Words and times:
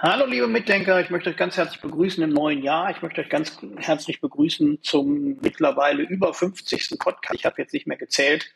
Hallo 0.00 0.26
liebe 0.26 0.46
Mitdenker, 0.46 1.00
ich 1.00 1.10
möchte 1.10 1.30
euch 1.30 1.36
ganz 1.36 1.56
herzlich 1.56 1.80
begrüßen 1.80 2.22
im 2.22 2.30
neuen 2.30 2.62
Jahr. 2.62 2.88
Ich 2.92 3.02
möchte 3.02 3.20
euch 3.20 3.28
ganz 3.28 3.58
herzlich 3.78 4.20
begrüßen 4.20 4.78
zum 4.80 5.38
mittlerweile 5.42 6.04
über 6.04 6.32
50. 6.32 7.00
Podcast. 7.00 7.34
Ich 7.34 7.44
habe 7.44 7.60
jetzt 7.60 7.74
nicht 7.74 7.88
mehr 7.88 7.96
gezählt, 7.96 8.48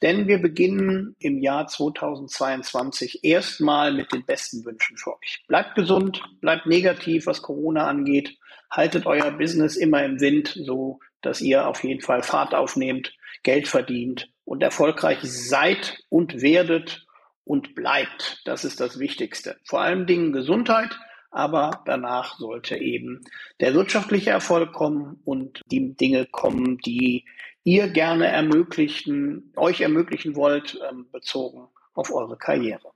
denn 0.00 0.26
wir 0.26 0.38
beginnen 0.38 1.14
im 1.18 1.38
Jahr 1.38 1.66
2022 1.66 3.24
erstmal 3.24 3.92
mit 3.92 4.10
den 4.10 4.24
besten 4.24 4.64
Wünschen 4.64 4.96
für 4.96 5.18
euch. 5.18 5.44
Bleibt 5.48 5.74
gesund, 5.74 6.22
bleibt 6.40 6.64
negativ, 6.64 7.26
was 7.26 7.42
Corona 7.42 7.86
angeht. 7.86 8.38
Haltet 8.70 9.04
euer 9.04 9.30
Business 9.32 9.76
immer 9.76 10.02
im 10.02 10.18
Wind, 10.20 10.58
so 10.58 11.00
dass 11.20 11.42
ihr 11.42 11.68
auf 11.68 11.84
jeden 11.84 12.00
Fall 12.00 12.22
Fahrt 12.22 12.54
aufnehmt, 12.54 13.14
Geld 13.42 13.68
verdient 13.68 14.30
und 14.46 14.62
erfolgreich 14.62 15.18
seid 15.20 15.98
und 16.08 16.40
werdet 16.40 17.05
und 17.46 17.74
bleibt. 17.74 18.42
Das 18.44 18.64
ist 18.64 18.80
das 18.80 18.98
Wichtigste. 18.98 19.56
Vor 19.64 19.80
allen 19.80 20.06
Dingen 20.06 20.32
Gesundheit, 20.32 20.98
aber 21.30 21.82
danach 21.86 22.38
sollte 22.38 22.76
eben 22.76 23.22
der 23.60 23.72
wirtschaftliche 23.72 24.30
Erfolg 24.30 24.72
kommen 24.72 25.20
und 25.24 25.62
die 25.70 25.94
Dinge 25.94 26.26
kommen, 26.26 26.78
die 26.78 27.24
ihr 27.62 27.88
gerne 27.88 28.26
ermöglichen, 28.26 29.52
euch 29.56 29.80
ermöglichen 29.80 30.34
wollt, 30.34 30.78
ähm, 30.90 31.06
bezogen 31.12 31.68
auf 31.94 32.12
eure 32.12 32.36
Karriere. 32.36 32.90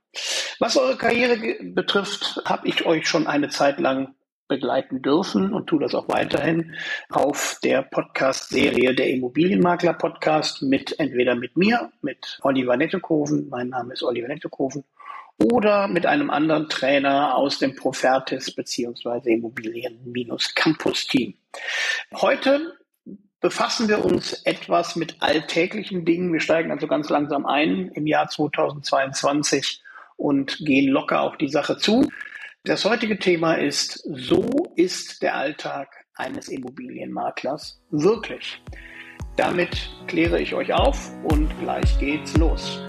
Was 0.59 0.77
eure 0.77 0.97
Karriere 0.97 1.37
betrifft, 1.63 2.41
habe 2.45 2.67
ich 2.67 2.85
euch 2.85 3.07
schon 3.07 3.27
eine 3.27 3.49
Zeit 3.49 3.79
lang 3.79 4.15
begleiten 4.51 5.01
dürfen 5.01 5.53
und 5.53 5.67
tue 5.67 5.79
das 5.79 5.95
auch 5.95 6.09
weiterhin 6.09 6.75
auf 7.09 7.57
der 7.63 7.83
Podcast-Serie 7.83 8.93
der 8.93 9.09
Immobilienmakler 9.09 9.93
Podcast 9.93 10.61
mit 10.61 10.99
entweder 10.99 11.35
mit 11.35 11.55
mir, 11.55 11.89
mit 12.01 12.37
Oliver 12.41 12.75
Nettekoven, 12.75 13.47
mein 13.47 13.69
Name 13.69 13.93
ist 13.93 14.03
Oliver 14.03 14.27
Nettekoven, 14.27 14.83
oder 15.37 15.87
mit 15.87 16.05
einem 16.05 16.29
anderen 16.29 16.67
Trainer 16.67 17.37
aus 17.37 17.59
dem 17.59 17.77
Profertis 17.77 18.53
beziehungsweise 18.53 19.29
Immobilien-Campus-Team. 19.29 21.35
Heute 22.13 22.77
befassen 23.39 23.87
wir 23.87 24.03
uns 24.03 24.33
etwas 24.43 24.97
mit 24.97 25.15
alltäglichen 25.21 26.03
Dingen. 26.03 26.33
Wir 26.33 26.41
steigen 26.41 26.71
also 26.71 26.87
ganz 26.87 27.07
langsam 27.07 27.45
ein 27.45 27.87
im 27.93 28.05
Jahr 28.05 28.27
2022 28.27 29.81
und 30.17 30.57
gehen 30.57 30.91
locker 30.91 31.21
auf 31.21 31.37
die 31.37 31.47
Sache 31.47 31.77
zu. 31.77 32.09
Das 32.63 32.85
heutige 32.85 33.17
Thema 33.17 33.55
ist, 33.55 34.03
so 34.05 34.71
ist 34.75 35.23
der 35.23 35.35
Alltag 35.35 36.05
eines 36.13 36.47
Immobilienmaklers 36.47 37.81
wirklich. 37.89 38.61
Damit 39.35 39.89
kläre 40.05 40.39
ich 40.39 40.53
euch 40.53 40.71
auf 40.71 41.11
und 41.23 41.49
gleich 41.59 41.97
geht's 41.97 42.37
los. 42.37 42.85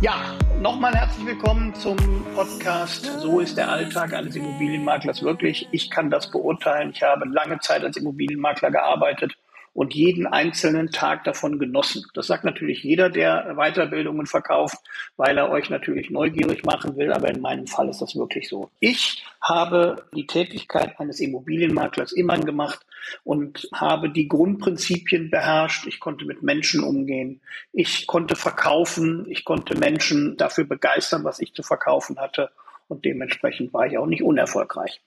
Ja, 0.00 0.36
nochmal 0.60 0.96
herzlich 0.96 1.26
willkommen 1.26 1.76
zum 1.76 1.96
Podcast 2.34 3.04
So 3.20 3.38
ist 3.38 3.56
der 3.56 3.70
Alltag 3.70 4.12
eines 4.12 4.34
Immobilienmaklers 4.34 5.22
wirklich. 5.22 5.68
Ich 5.70 5.90
kann 5.90 6.10
das 6.10 6.28
beurteilen. 6.28 6.90
Ich 6.90 7.04
habe 7.04 7.24
lange 7.28 7.60
Zeit 7.60 7.84
als 7.84 7.96
Immobilienmakler 7.96 8.72
gearbeitet 8.72 9.36
und 9.76 9.94
jeden 9.94 10.26
einzelnen 10.26 10.90
Tag 10.90 11.24
davon 11.24 11.58
genossen. 11.58 12.06
Das 12.14 12.26
sagt 12.26 12.44
natürlich 12.44 12.82
jeder, 12.82 13.10
der 13.10 13.54
Weiterbildungen 13.56 14.24
verkauft, 14.24 14.78
weil 15.18 15.36
er 15.36 15.50
euch 15.50 15.68
natürlich 15.68 16.08
neugierig 16.08 16.64
machen 16.64 16.96
will, 16.96 17.12
aber 17.12 17.28
in 17.28 17.42
meinem 17.42 17.66
Fall 17.66 17.90
ist 17.90 18.00
das 18.00 18.16
wirklich 18.16 18.48
so. 18.48 18.70
Ich 18.80 19.22
habe 19.42 20.06
die 20.14 20.26
Tätigkeit 20.26 20.98
eines 20.98 21.20
Immobilienmaklers 21.20 22.12
immer 22.12 22.38
gemacht 22.38 22.86
und 23.22 23.68
habe 23.74 24.08
die 24.08 24.28
Grundprinzipien 24.28 25.30
beherrscht. 25.30 25.86
Ich 25.86 26.00
konnte 26.00 26.24
mit 26.24 26.42
Menschen 26.42 26.82
umgehen. 26.82 27.42
Ich 27.74 28.06
konnte 28.06 28.34
verkaufen. 28.34 29.26
Ich 29.28 29.44
konnte 29.44 29.78
Menschen 29.78 30.38
dafür 30.38 30.64
begeistern, 30.64 31.22
was 31.22 31.38
ich 31.38 31.52
zu 31.52 31.62
verkaufen 31.62 32.18
hatte 32.18 32.50
und 32.88 33.04
dementsprechend 33.04 33.72
war 33.72 33.86
ich 33.86 33.98
auch 33.98 34.06
nicht 34.06 34.22
unerfolgreich. 34.22 35.00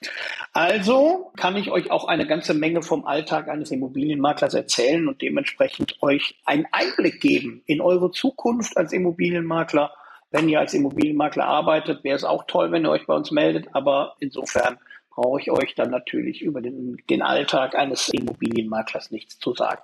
Also 0.62 1.32
kann 1.38 1.56
ich 1.56 1.72
euch 1.72 1.90
auch 1.90 2.04
eine 2.04 2.28
ganze 2.28 2.54
Menge 2.54 2.82
vom 2.82 3.06
Alltag 3.06 3.48
eines 3.48 3.72
Immobilienmaklers 3.72 4.54
erzählen 4.54 5.08
und 5.08 5.22
dementsprechend 5.22 5.96
euch 6.04 6.38
einen 6.44 6.68
Einblick 6.74 7.22
geben 7.22 7.64
in 7.66 7.80
eure 7.80 8.12
Zukunft 8.12 8.76
als 8.76 8.92
Immobilienmakler. 8.92 9.94
Wenn 10.32 10.50
ihr 10.50 10.60
als 10.60 10.74
Immobilienmakler 10.74 11.46
arbeitet, 11.46 12.04
wäre 12.04 12.18
es 12.18 12.26
auch 12.26 12.44
toll, 12.46 12.74
wenn 12.74 12.86
ihr 12.86 12.92
euch 12.92 13.08
bei 13.08 13.16
uns 13.16 13.32
meldet, 13.32 13.74
aber 13.74 14.18
insofern 14.20 14.80
brauche 15.10 15.40
ich 15.40 15.50
euch 15.50 15.76
dann 15.76 15.92
natürlich 15.92 16.42
über 16.42 16.60
den, 16.60 16.98
den 17.10 17.22
Alltag 17.22 17.76
eines 17.76 18.10
Immobilienmaklers 18.10 19.12
nichts 19.12 19.40
zu 19.40 19.54
sagen. 19.54 19.84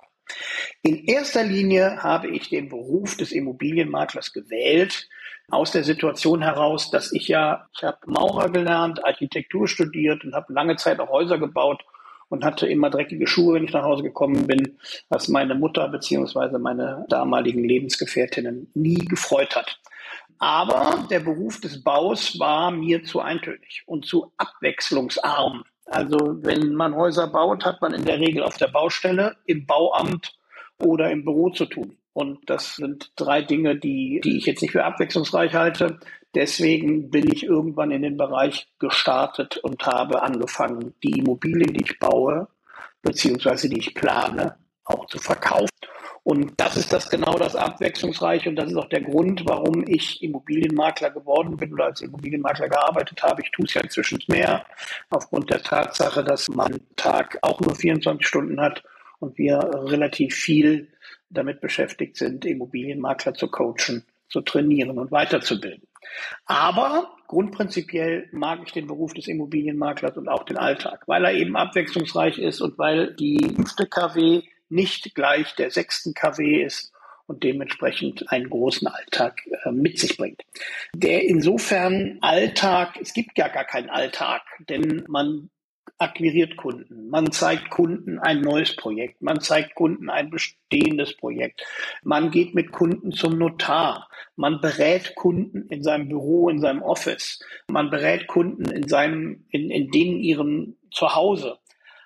In 0.82 1.04
erster 1.04 1.44
Linie 1.44 2.02
habe 2.02 2.28
ich 2.28 2.48
den 2.48 2.68
Beruf 2.68 3.16
des 3.16 3.32
Immobilienmaklers 3.32 4.32
gewählt, 4.32 5.08
aus 5.48 5.70
der 5.70 5.84
Situation 5.84 6.42
heraus, 6.42 6.90
dass 6.90 7.12
ich 7.12 7.28
ja, 7.28 7.68
ich 7.76 7.84
habe 7.84 7.98
Maurer 8.06 8.50
gelernt, 8.50 9.04
Architektur 9.04 9.68
studiert 9.68 10.24
und 10.24 10.34
habe 10.34 10.52
lange 10.52 10.76
Zeit 10.76 10.98
auch 10.98 11.10
Häuser 11.10 11.38
gebaut 11.38 11.84
und 12.28 12.44
hatte 12.44 12.66
immer 12.66 12.90
dreckige 12.90 13.26
Schuhe, 13.26 13.54
wenn 13.54 13.64
ich 13.64 13.72
nach 13.72 13.84
Hause 13.84 14.02
gekommen 14.02 14.46
bin, 14.46 14.78
was 15.08 15.28
meine 15.28 15.54
Mutter 15.54 15.88
beziehungsweise 15.88 16.58
meine 16.58 17.06
damaligen 17.08 17.64
Lebensgefährtinnen 17.64 18.70
nie 18.74 19.04
gefreut 19.04 19.54
hat. 19.54 19.80
Aber 20.38 21.06
der 21.10 21.20
Beruf 21.20 21.60
des 21.60 21.82
Baus 21.82 22.38
war 22.38 22.70
mir 22.70 23.04
zu 23.04 23.20
eintönig 23.20 23.84
und 23.86 24.04
zu 24.04 24.32
abwechslungsarm. 24.36 25.64
Also 25.86 26.18
wenn 26.42 26.74
man 26.74 26.94
Häuser 26.94 27.28
baut, 27.28 27.64
hat 27.64 27.80
man 27.80 27.94
in 27.94 28.04
der 28.04 28.18
Regel 28.18 28.42
auf 28.42 28.56
der 28.56 28.68
Baustelle, 28.68 29.36
im 29.46 29.66
Bauamt 29.66 30.36
oder 30.82 31.10
im 31.10 31.24
Büro 31.24 31.50
zu 31.50 31.66
tun. 31.66 31.96
Und 32.12 32.48
das 32.48 32.76
sind 32.76 33.12
drei 33.16 33.42
Dinge, 33.42 33.76
die, 33.76 34.20
die 34.24 34.38
ich 34.38 34.46
jetzt 34.46 34.62
nicht 34.62 34.72
für 34.72 34.84
abwechslungsreich 34.84 35.54
halte. 35.54 36.00
Deswegen 36.34 37.10
bin 37.10 37.30
ich 37.30 37.44
irgendwann 37.44 37.90
in 37.90 38.02
den 38.02 38.16
Bereich 38.16 38.68
gestartet 38.78 39.58
und 39.58 39.86
habe 39.86 40.22
angefangen, 40.22 40.94
die 41.02 41.18
Immobilien, 41.18 41.72
die 41.74 41.84
ich 41.84 41.98
baue, 41.98 42.48
beziehungsweise 43.02 43.68
die 43.68 43.78
ich 43.78 43.94
plane, 43.94 44.56
auch 44.84 45.06
zu 45.06 45.18
verkaufen. 45.18 45.68
Und 46.26 46.54
das 46.56 46.76
ist 46.76 46.92
das 46.92 47.08
genau 47.08 47.38
das 47.38 47.54
Abwechslungsreiche 47.54 48.48
und 48.48 48.56
das 48.56 48.72
ist 48.72 48.76
auch 48.76 48.88
der 48.88 49.00
Grund, 49.00 49.44
warum 49.46 49.84
ich 49.86 50.20
Immobilienmakler 50.24 51.10
geworden 51.10 51.56
bin 51.56 51.72
oder 51.72 51.84
als 51.84 52.00
Immobilienmakler 52.00 52.68
gearbeitet 52.68 53.22
habe. 53.22 53.42
Ich 53.42 53.52
tue 53.52 53.64
es 53.64 53.74
ja 53.74 53.80
inzwischen 53.80 54.18
mehr 54.26 54.66
aufgrund 55.08 55.50
der 55.50 55.62
Tatsache, 55.62 56.24
dass 56.24 56.48
man 56.48 56.80
Tag 56.96 57.38
auch 57.42 57.60
nur 57.60 57.76
24 57.76 58.26
Stunden 58.26 58.60
hat 58.60 58.82
und 59.20 59.38
wir 59.38 59.58
relativ 59.72 60.34
viel 60.34 60.88
damit 61.30 61.60
beschäftigt 61.60 62.16
sind, 62.16 62.44
Immobilienmakler 62.44 63.34
zu 63.34 63.46
coachen, 63.46 64.02
zu 64.28 64.40
trainieren 64.40 64.98
und 64.98 65.12
weiterzubilden. 65.12 65.86
Aber 66.44 67.08
grundprinzipiell 67.28 68.28
mag 68.32 68.62
ich 68.66 68.72
den 68.72 68.88
Beruf 68.88 69.14
des 69.14 69.28
Immobilienmaklers 69.28 70.16
und 70.16 70.26
auch 70.26 70.42
den 70.42 70.56
Alltag, 70.56 71.04
weil 71.06 71.24
er 71.24 71.34
eben 71.34 71.56
abwechslungsreich 71.56 72.40
ist 72.40 72.60
und 72.60 72.78
weil 72.78 73.14
die 73.14 73.38
fünfte 73.54 73.86
KW 73.86 74.42
nicht 74.68 75.14
gleich 75.14 75.54
der 75.54 75.70
sechsten 75.70 76.14
KW 76.14 76.62
ist 76.62 76.92
und 77.26 77.42
dementsprechend 77.42 78.30
einen 78.30 78.48
großen 78.48 78.86
Alltag 78.86 79.42
äh, 79.64 79.72
mit 79.72 79.98
sich 79.98 80.16
bringt. 80.16 80.42
Der 80.94 81.24
insofern 81.24 82.18
Alltag, 82.20 82.98
es 83.00 83.12
gibt 83.12 83.36
ja 83.36 83.48
gar 83.48 83.64
keinen 83.64 83.90
Alltag, 83.90 84.42
denn 84.68 85.04
man 85.08 85.50
akquiriert 85.98 86.56
Kunden, 86.56 87.08
man 87.08 87.32
zeigt 87.32 87.70
Kunden 87.70 88.18
ein 88.18 88.42
neues 88.42 88.76
Projekt, 88.76 89.22
man 89.22 89.40
zeigt 89.40 89.74
Kunden 89.74 90.10
ein 90.10 90.30
bestehendes 90.30 91.16
Projekt, 91.16 91.64
man 92.02 92.30
geht 92.30 92.54
mit 92.54 92.70
Kunden 92.70 93.12
zum 93.12 93.38
Notar, 93.38 94.08
man 94.36 94.60
berät 94.60 95.14
Kunden 95.14 95.68
in 95.68 95.82
seinem 95.82 96.08
Büro, 96.08 96.50
in 96.50 96.60
seinem 96.60 96.82
Office, 96.82 97.42
man 97.68 97.88
berät 97.88 98.26
Kunden 98.26 98.70
in 98.70 98.86
seinem, 98.88 99.46
in, 99.48 99.70
in 99.70 99.90
denen 99.90 100.18
ihrem 100.18 100.76
Zuhause. 100.90 101.58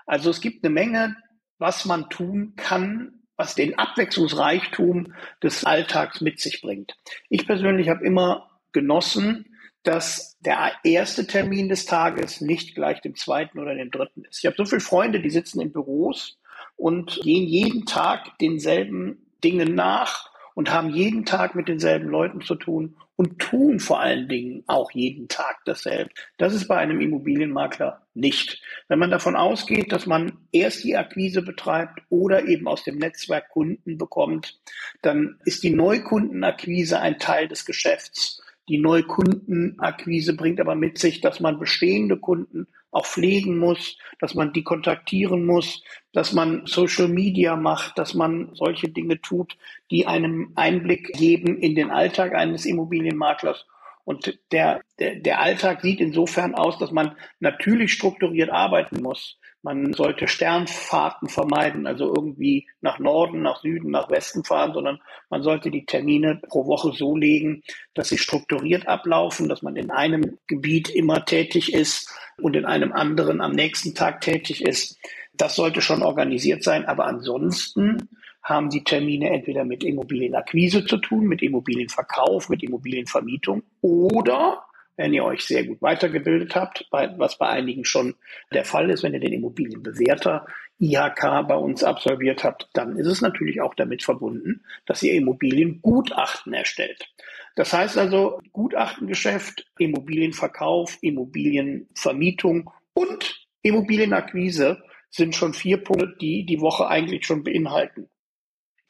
Also 0.07 0.31
es 0.31 0.41
gibt 0.41 0.65
eine 0.65 0.73
Menge, 0.73 1.17
was 1.61 1.85
man 1.85 2.09
tun 2.11 2.55
kann, 2.57 3.21
was 3.37 3.55
den 3.55 3.79
Abwechslungsreichtum 3.79 5.15
des 5.43 5.65
Alltags 5.65 6.21
mit 6.21 6.41
sich 6.41 6.61
bringt. 6.61 6.97
Ich 7.29 7.47
persönlich 7.47 7.89
habe 7.89 8.05
immer 8.05 8.51
genossen, 8.73 9.47
dass 9.83 10.39
der 10.41 10.73
erste 10.85 11.27
Termin 11.27 11.69
des 11.69 11.87
Tages 11.87 12.41
nicht 12.41 12.75
gleich 12.75 13.01
dem 13.01 13.15
zweiten 13.15 13.59
oder 13.59 13.75
dem 13.75 13.91
dritten 13.91 14.25
ist. 14.25 14.39
Ich 14.39 14.47
habe 14.47 14.57
so 14.57 14.65
viele 14.65 14.81
Freunde, 14.81 15.21
die 15.21 15.31
sitzen 15.31 15.61
in 15.61 15.73
Büros 15.73 16.39
und 16.77 17.21
gehen 17.23 17.47
jeden 17.47 17.87
Tag 17.87 18.39
denselben 18.41 19.31
Dingen 19.43 19.75
nach 19.75 20.31
und 20.55 20.71
haben 20.71 20.91
jeden 20.91 21.25
Tag 21.25 21.55
mit 21.55 21.69
denselben 21.69 22.09
Leuten 22.09 22.43
zu 22.43 22.57
tun 22.57 22.97
und 23.21 23.39
tun 23.39 23.81
vor 23.81 24.01
allen 24.01 24.31
Dingen 24.31 24.65
auch 24.67 24.93
jeden 24.93 25.29
Tag 25.29 25.59
dasselbe. 25.67 26.11
Das 26.39 26.55
ist 26.55 26.69
bei 26.69 26.79
einem 26.79 27.03
Immobilienmakler 27.03 28.07
nicht. 28.15 28.63
Wenn 28.89 28.99
man 28.99 29.11
davon 29.11 29.37
ausgeht, 29.37 29.93
dass 29.93 30.07
man 30.07 30.39
erst 30.53 30.85
die 30.85 30.97
Akquise 30.97 31.43
betreibt 31.43 32.01
oder 32.09 32.49
eben 32.49 32.67
aus 32.67 32.83
dem 32.83 32.97
Netzwerk 32.97 33.51
Kunden 33.51 33.99
bekommt, 33.99 34.59
dann 35.03 35.39
ist 35.45 35.63
die 35.63 35.75
Neukundenakquise 35.75 36.99
ein 36.99 37.19
Teil 37.19 37.47
des 37.47 37.67
Geschäfts 37.67 38.41
die 38.71 38.79
Neukundenakquise 38.79 40.37
bringt 40.37 40.61
aber 40.61 40.77
mit 40.77 40.97
sich, 40.97 41.21
dass 41.21 41.41
man 41.41 41.59
bestehende 41.59 42.17
Kunden 42.17 42.69
auch 42.91 43.07
pflegen 43.07 43.59
muss, 43.59 43.97
dass 44.19 44.35
man 44.35 44.53
die 44.53 44.65
kontaktieren 44.65 45.47
muss, 45.47 45.83
dass 46.13 46.33
man 46.33 46.67
Social 46.67 47.09
Media 47.09 47.57
macht, 47.57 47.99
dass 47.99 48.15
man 48.15 48.51
solche 48.55 48.89
Dinge 48.89 49.21
tut, 49.21 49.57
die 49.91 50.07
einem 50.07 50.53
Einblick 50.57 51.13
geben 51.13 51.59
in 51.59 51.75
den 51.75 51.91
Alltag 51.91 52.35
eines 52.35 52.67
Immobilienmaklers. 52.67 53.67
Und 54.05 54.39
der, 54.51 54.81
der, 54.99 55.17
der 55.17 55.41
Alltag 55.41 55.83
sieht 55.83 56.01
insofern 56.01 56.55
aus, 56.55 56.79
dass 56.79 56.91
man 56.91 57.17
natürlich 57.39 57.93
strukturiert 57.93 58.51
arbeiten 58.51 59.03
muss. 59.03 59.40
Man 59.63 59.93
sollte 59.93 60.27
Sternfahrten 60.27 61.29
vermeiden, 61.29 61.87
also 61.87 62.07
irgendwie 62.07 62.67
nach 62.81 62.99
Norden, 62.99 63.43
nach 63.43 63.61
Süden, 63.61 63.91
nach 63.91 64.09
Westen 64.11 64.43
fahren, 64.43 64.73
sondern 64.73 65.01
man 65.29 65.43
sollte 65.43 65.71
die 65.71 65.85
Termine 65.85 66.41
pro 66.49 66.67
Woche 66.67 66.93
so 66.97 67.15
legen, 67.15 67.63
dass 67.93 68.09
sie 68.09 68.17
strukturiert 68.17 68.89
ablaufen, 68.89 69.49
dass 69.49 69.61
man 69.61 69.77
in 69.77 69.91
einem 69.91 70.39
Gebiet 70.47 70.89
immer 70.89 71.27
tätig 71.27 71.75
ist 71.75 72.11
und 72.41 72.57
in 72.57 72.65
einem 72.65 72.93
anderen 72.93 73.43
am 73.43 73.53
nächsten 73.53 73.95
Tag 73.95 74.23
tätig 74.23 74.65
ist. 74.65 74.99
Das 75.35 75.57
sollte 75.57 75.83
schon 75.83 76.03
organisiert 76.03 76.63
sein, 76.63 76.87
aber 76.87 77.07
ansonsten 77.07 78.09
haben 78.43 78.71
die 78.71 78.85
Termine 78.85 79.31
entweder 79.31 79.65
mit 79.65 79.85
Immobilienakquise 79.85 80.87
zu 80.87 80.97
tun, 80.97 81.27
mit 81.27 81.43
Immobilienverkauf, 81.43 82.49
mit 82.49 82.63
Immobilienvermietung 82.63 83.63
oder 83.83 84.65
wenn 85.01 85.15
ihr 85.15 85.25
euch 85.25 85.47
sehr 85.47 85.65
gut 85.65 85.81
weitergebildet 85.81 86.55
habt, 86.55 86.87
was 86.91 87.39
bei 87.39 87.49
einigen 87.49 87.87
schon 87.87 88.17
der 88.53 88.67
Fall 88.67 88.91
ist, 88.91 89.03
wenn 89.03 89.15
ihr 89.15 89.21
den 89.21 89.33
Immobilienbewerter 89.33 90.47
IHK 90.79 91.49
bei 91.49 91.57
uns 91.57 91.83
absolviert 91.83 92.45
habt, 92.45 92.69
dann 92.75 92.99
ist 92.99 93.07
es 93.07 93.23
natürlich 93.23 93.63
auch 93.63 93.75
damit 93.75 94.03
verbunden, 94.03 94.63
dass 94.85 95.03
ihr 95.03 95.15
Immobiliengutachten 95.15 96.53
erstellt. 96.53 97.09
Das 97.57 97.73
heißt 97.73 97.97
also 97.97 98.41
Gutachtengeschäft, 98.53 99.67
Immobilienverkauf, 99.79 100.99
Immobilienvermietung 101.01 102.71
und 102.93 103.47
Immobilienakquise 103.63 104.83
sind 105.09 105.35
schon 105.35 105.55
vier 105.55 105.79
Punkte, 105.79 106.15
die 106.21 106.45
die 106.45 106.61
Woche 106.61 106.89
eigentlich 106.89 107.25
schon 107.25 107.43
beinhalten 107.43 108.11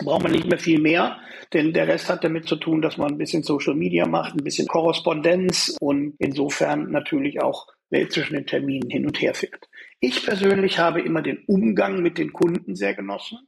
braucht 0.05 0.23
man 0.23 0.33
nicht 0.33 0.49
mehr 0.49 0.59
viel 0.59 0.81
mehr, 0.81 1.19
denn 1.53 1.73
der 1.73 1.89
Rest 1.89 2.09
hat 2.09 2.25
damit 2.25 2.47
zu 2.47 2.57
tun, 2.57 2.83
dass 2.83 2.97
man 2.97 3.13
ein 3.13 3.19
bisschen 3.19 3.43
Social 3.43 3.75
Media 3.75 4.07
macht, 4.07 4.35
ein 4.35 4.45
bisschen 4.45 4.69
Korrespondenz 4.69 5.77
und 5.81 6.15
insofern 6.19 6.91
natürlich 6.91 7.43
auch 7.43 7.67
zwischen 8.09 8.35
den 8.35 8.47
Terminen 8.47 8.89
hin 8.91 9.07
und 9.07 9.21
her 9.21 9.35
fährt. 9.35 9.69
Ich 9.99 10.25
persönlich 10.25 10.79
habe 10.79 11.01
immer 11.01 11.23
den 11.23 11.45
Umgang 11.47 12.03
mit 12.03 12.19
den 12.19 12.33
Kunden 12.33 12.77
sehr 12.77 12.95
genossen, 12.95 13.39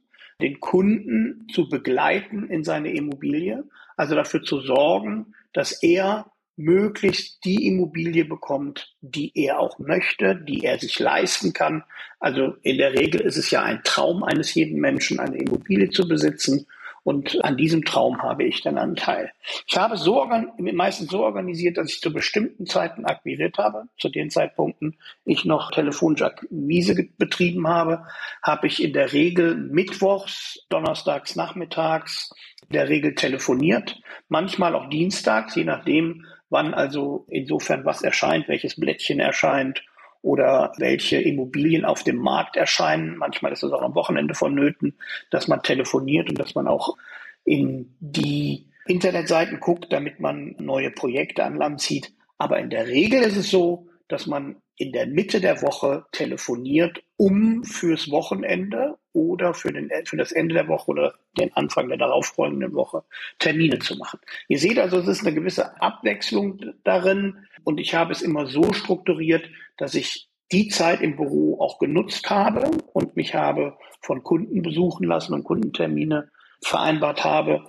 den 0.41 0.59
Kunden 0.59 1.47
zu 1.51 1.69
begleiten 1.69 2.49
in 2.49 2.63
seine 2.63 2.93
Immobilie, 2.93 3.63
also 3.95 4.15
dafür 4.15 4.43
zu 4.43 4.59
sorgen, 4.59 5.33
dass 5.53 5.81
er 5.81 6.32
möglichst 6.55 7.43
die 7.45 7.67
Immobilie 7.67 8.25
bekommt, 8.25 8.95
die 9.01 9.31
er 9.35 9.59
auch 9.59 9.79
möchte, 9.79 10.35
die 10.35 10.63
er 10.63 10.79
sich 10.79 10.99
leisten 10.99 11.53
kann. 11.53 11.83
Also 12.19 12.55
in 12.61 12.77
der 12.77 12.93
Regel 12.93 13.21
ist 13.21 13.37
es 13.37 13.51
ja 13.51 13.63
ein 13.63 13.81
Traum 13.83 14.23
eines 14.23 14.53
jeden 14.53 14.79
Menschen, 14.79 15.19
eine 15.19 15.37
Immobilie 15.37 15.89
zu 15.89 16.07
besitzen. 16.07 16.67
Und 17.03 17.43
an 17.43 17.57
diesem 17.57 17.83
Traum 17.83 18.21
habe 18.21 18.45
ich 18.45 18.61
dann 18.61 18.77
einen 18.77 18.95
Teil. 18.95 19.31
Ich 19.67 19.77
habe 19.77 19.97
so 19.97 20.25
meistens 20.57 21.11
so 21.11 21.23
organisiert, 21.23 21.77
dass 21.77 21.91
ich 21.91 21.99
zu 21.99 22.13
bestimmten 22.13 22.65
Zeiten 22.65 23.03
akquiriert 23.03 23.57
habe. 23.57 23.83
Zu 23.99 24.07
den 24.07 24.29
Zeitpunkten 24.29 24.97
ich 25.25 25.43
noch 25.43 25.71
telefonische 25.71 26.27
Akquise 26.27 26.95
betrieben 27.17 27.67
habe, 27.67 28.05
habe 28.41 28.67
ich 28.67 28.81
in 28.81 28.93
der 28.93 29.11
Regel 29.11 29.55
mittwochs, 29.55 30.65
donnerstags, 30.69 31.35
nachmittags 31.35 32.31
in 32.69 32.73
der 32.73 32.87
Regel 32.87 33.15
telefoniert. 33.15 33.99
Manchmal 34.29 34.73
auch 34.73 34.89
dienstags, 34.89 35.55
je 35.55 35.65
nachdem, 35.65 36.25
wann 36.53 36.73
also 36.73 37.25
insofern 37.27 37.83
was 37.83 38.01
erscheint, 38.01 38.47
welches 38.47 38.79
Blättchen 38.79 39.19
erscheint 39.19 39.83
oder 40.21 40.71
welche 40.77 41.19
Immobilien 41.19 41.83
auf 41.83 42.03
dem 42.03 42.17
Markt 42.17 42.55
erscheinen. 42.55 43.17
Manchmal 43.17 43.51
ist 43.51 43.63
es 43.63 43.71
auch 43.73 43.81
am 43.81 43.95
Wochenende 43.95 44.35
vonnöten, 44.35 44.95
dass 45.31 45.49
man 45.49 45.63
telefoniert 45.63 46.29
und 46.29 46.39
dass 46.39 46.55
man 46.55 46.67
auch 46.67 46.95
in 47.43 47.97
die 47.99 48.69
Internetseiten 48.85 49.59
guckt, 49.59 49.91
damit 49.91 50.19
man 50.21 50.55
neue 50.59 50.91
Projekte 50.91 51.43
an 51.43 51.55
Land 51.55 51.81
zieht. 51.81 52.13
Aber 52.37 52.59
in 52.59 52.69
der 52.69 52.87
Regel 52.87 53.21
ist 53.21 53.35
es 53.35 53.49
so, 53.49 53.87
dass 54.07 54.27
man 54.27 54.57
in 54.77 54.91
der 54.91 55.05
Mitte 55.05 55.39
der 55.39 55.61
Woche 55.61 56.05
telefoniert, 56.11 57.03
um 57.17 57.63
fürs 57.63 58.09
Wochenende 58.09 58.97
oder 59.13 59.53
für, 59.53 59.71
den, 59.71 59.89
für 60.05 60.17
das 60.17 60.31
Ende 60.31 60.55
der 60.55 60.67
Woche 60.67 60.91
oder 60.91 61.13
den 61.37 61.53
Anfang 61.53 61.89
der 61.89 61.97
darauffolgenden 61.97 62.73
Woche 62.73 63.03
Termine 63.39 63.79
zu 63.79 63.95
machen. 63.97 64.19
Ihr 64.47 64.59
seht 64.59 64.79
also, 64.79 64.97
es 64.97 65.07
ist 65.07 65.21
eine 65.21 65.35
gewisse 65.35 65.79
Abwechslung 65.81 66.73
darin 66.83 67.45
und 67.63 67.79
ich 67.79 67.93
habe 67.93 68.11
es 68.11 68.21
immer 68.21 68.47
so 68.47 68.73
strukturiert, 68.73 69.47
dass 69.77 69.93
ich 69.93 70.29
die 70.51 70.67
Zeit 70.67 71.01
im 71.01 71.15
Büro 71.15 71.59
auch 71.59 71.79
genutzt 71.79 72.29
habe 72.29 72.69
und 72.93 73.15
mich 73.15 73.33
habe 73.35 73.77
von 74.01 74.23
Kunden 74.23 74.61
besuchen 74.61 75.07
lassen 75.07 75.33
und 75.33 75.43
Kundentermine 75.43 76.29
vereinbart 76.61 77.23
habe. 77.23 77.65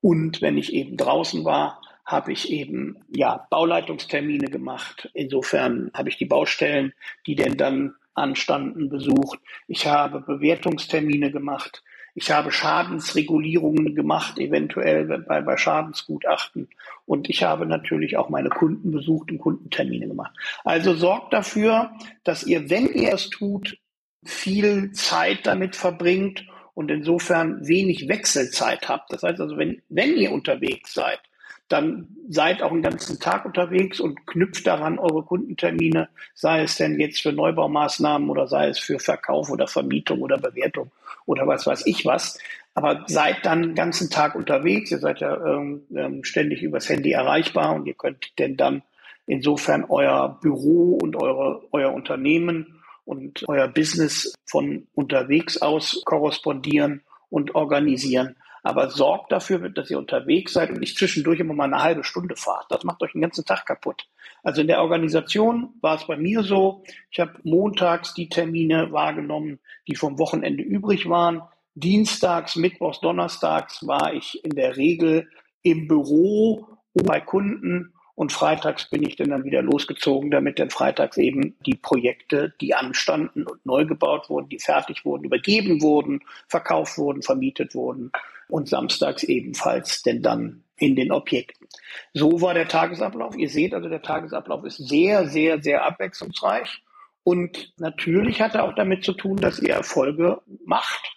Und 0.00 0.42
wenn 0.42 0.58
ich 0.58 0.72
eben 0.72 0.96
draußen 0.96 1.44
war, 1.44 1.80
habe 2.06 2.32
ich 2.32 2.50
eben 2.50 3.04
ja 3.10 3.46
Bauleitungstermine 3.50 4.48
gemacht. 4.48 5.10
Insofern 5.12 5.90
habe 5.92 6.08
ich 6.08 6.16
die 6.16 6.24
Baustellen, 6.24 6.94
die 7.26 7.34
denn 7.34 7.56
dann 7.56 7.96
anstanden, 8.14 8.88
besucht. 8.88 9.40
Ich 9.66 9.86
habe 9.86 10.20
Bewertungstermine 10.20 11.32
gemacht. 11.32 11.82
Ich 12.14 12.30
habe 12.30 12.50
Schadensregulierungen 12.50 13.94
gemacht, 13.94 14.38
eventuell 14.38 15.04
bei, 15.04 15.42
bei 15.42 15.56
Schadensgutachten. 15.58 16.68
Und 17.04 17.28
ich 17.28 17.42
habe 17.42 17.66
natürlich 17.66 18.16
auch 18.16 18.30
meine 18.30 18.48
Kunden 18.48 18.90
besucht 18.90 19.30
und 19.30 19.38
Kundentermine 19.38 20.06
gemacht. 20.06 20.32
Also 20.64 20.94
sorgt 20.94 21.34
dafür, 21.34 21.90
dass 22.24 22.44
ihr, 22.44 22.70
wenn 22.70 22.86
ihr 22.86 23.12
es 23.12 23.28
tut, 23.28 23.78
viel 24.24 24.92
Zeit 24.92 25.40
damit 25.46 25.76
verbringt 25.76 26.46
und 26.72 26.90
insofern 26.90 27.66
wenig 27.66 28.08
Wechselzeit 28.08 28.88
habt. 28.88 29.12
Das 29.12 29.22
heißt 29.22 29.40
also, 29.40 29.58
wenn, 29.58 29.82
wenn 29.88 30.16
ihr 30.16 30.32
unterwegs 30.32 30.94
seid, 30.94 31.20
dann 31.68 32.08
seid 32.28 32.62
auch 32.62 32.70
den 32.70 32.82
ganzen 32.82 33.18
Tag 33.18 33.44
unterwegs 33.44 34.00
und 34.00 34.26
knüpft 34.26 34.66
daran 34.66 34.98
eure 34.98 35.22
Kundentermine, 35.22 36.08
sei 36.34 36.62
es 36.62 36.76
denn 36.76 37.00
jetzt 37.00 37.20
für 37.20 37.32
Neubaumaßnahmen 37.32 38.30
oder 38.30 38.46
sei 38.46 38.68
es 38.68 38.78
für 38.78 38.98
Verkauf 38.98 39.50
oder 39.50 39.66
Vermietung 39.66 40.22
oder 40.22 40.38
Bewertung 40.38 40.90
oder 41.24 41.46
was 41.46 41.66
weiß 41.66 41.86
ich 41.86 42.04
was. 42.06 42.38
Aber 42.74 43.04
seid 43.06 43.44
dann 43.44 43.62
den 43.62 43.74
ganzen 43.74 44.10
Tag 44.10 44.34
unterwegs, 44.34 44.90
ihr 44.90 44.98
seid 44.98 45.20
ja 45.20 45.36
ähm, 45.44 45.82
ähm 45.94 46.24
ständig 46.24 46.62
übers 46.62 46.88
Handy 46.88 47.12
erreichbar 47.12 47.74
und 47.74 47.86
ihr 47.86 47.94
könnt 47.94 48.38
denn 48.38 48.56
dann 48.56 48.82
insofern 49.26 49.84
euer 49.88 50.38
Büro 50.40 50.98
und 51.02 51.16
eure, 51.16 51.62
euer 51.72 51.92
Unternehmen 51.92 52.82
und 53.04 53.44
euer 53.48 53.68
Business 53.68 54.34
von 54.44 54.86
unterwegs 54.94 55.60
aus 55.62 56.02
korrespondieren 56.04 57.02
und 57.30 57.54
organisieren. 57.54 58.36
Aber 58.66 58.90
sorgt 58.90 59.30
dafür, 59.30 59.60
dass 59.68 59.92
ihr 59.92 59.98
unterwegs 59.98 60.52
seid 60.52 60.70
und 60.70 60.80
nicht 60.80 60.98
zwischendurch 60.98 61.38
immer 61.38 61.54
mal 61.54 61.72
eine 61.72 61.84
halbe 61.84 62.02
Stunde 62.02 62.34
fahrt. 62.34 62.66
Das 62.68 62.82
macht 62.82 63.00
euch 63.00 63.12
den 63.12 63.20
ganzen 63.20 63.44
Tag 63.44 63.64
kaputt. 63.64 64.08
Also 64.42 64.60
in 64.60 64.66
der 64.66 64.82
Organisation 64.82 65.68
war 65.80 65.94
es 65.94 66.08
bei 66.08 66.16
mir 66.16 66.42
so, 66.42 66.82
ich 67.12 67.20
habe 67.20 67.38
montags 67.44 68.12
die 68.12 68.28
Termine 68.28 68.90
wahrgenommen, 68.90 69.60
die 69.86 69.94
vom 69.94 70.18
Wochenende 70.18 70.64
übrig 70.64 71.08
waren. 71.08 71.42
Dienstags, 71.76 72.56
Mittwochs, 72.56 72.98
Donnerstags 72.98 73.86
war 73.86 74.12
ich 74.14 74.44
in 74.44 74.56
der 74.56 74.76
Regel 74.76 75.28
im 75.62 75.86
Büro 75.86 76.66
bei 76.92 77.20
Kunden 77.20 77.92
und 78.16 78.32
freitags 78.32 78.90
bin 78.90 79.06
ich 79.06 79.14
dann, 79.14 79.30
dann 79.30 79.44
wieder 79.44 79.62
losgezogen, 79.62 80.32
damit 80.32 80.58
dann 80.58 80.70
freitags 80.70 81.18
eben 81.18 81.54
die 81.64 81.76
Projekte, 81.76 82.52
die 82.60 82.74
anstanden 82.74 83.46
und 83.46 83.64
neu 83.64 83.84
gebaut 83.84 84.28
wurden, 84.28 84.48
die 84.48 84.58
fertig 84.58 85.04
wurden, 85.04 85.22
übergeben 85.22 85.82
wurden, 85.82 86.24
verkauft 86.48 86.98
wurden, 86.98 87.22
vermietet 87.22 87.76
wurden 87.76 88.10
und 88.48 88.68
samstags 88.68 89.22
ebenfalls 89.22 90.02
denn 90.02 90.22
dann 90.22 90.64
in 90.78 90.94
den 90.94 91.10
Objekten. 91.10 91.68
So 92.12 92.40
war 92.40 92.54
der 92.54 92.68
Tagesablauf. 92.68 93.36
Ihr 93.36 93.48
seht 93.48 93.74
also, 93.74 93.88
der 93.88 94.02
Tagesablauf 94.02 94.64
ist 94.64 94.76
sehr, 94.76 95.28
sehr, 95.28 95.62
sehr 95.62 95.84
abwechslungsreich. 95.84 96.82
Und 97.24 97.72
natürlich 97.78 98.40
hat 98.40 98.54
er 98.54 98.64
auch 98.64 98.74
damit 98.74 99.04
zu 99.04 99.12
tun, 99.12 99.36
dass 99.36 99.58
ihr 99.58 99.72
Erfolge 99.72 100.42
macht. 100.64 101.16